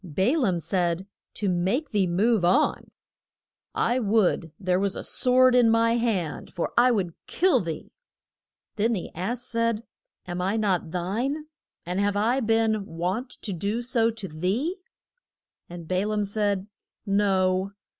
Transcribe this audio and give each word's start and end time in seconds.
Ba 0.03 0.35
laam 0.35 0.57
said, 0.57 1.05
To 1.35 1.47
make 1.47 1.91
thee 1.91 2.07
move 2.07 2.43
on: 2.43 2.89
I 3.75 3.99
would 3.99 4.51
there 4.59 4.79
were 4.79 4.87
a 4.87 5.03
sword 5.03 5.53
in 5.53 5.69
my 5.69 5.93
hand, 5.97 6.51
for 6.51 6.73
I 6.75 6.89
would 6.89 7.13
kill 7.27 7.59
thee. 7.59 7.91
Then 8.77 8.93
the 8.93 9.11
ass 9.13 9.43
said, 9.43 9.83
Am 10.25 10.41
I 10.41 10.57
not 10.57 10.89
thine? 10.89 11.45
and 11.85 11.99
have 11.99 12.17
I 12.17 12.39
been 12.39 12.83
wont 12.87 13.29
to 13.43 13.53
do 13.53 13.83
so 13.83 14.09
to 14.09 14.27
thee? 14.27 14.75
And 15.69 15.87
Ba 15.87 16.07
laam 16.07 16.23
said, 16.23 16.65
No. 17.05 17.73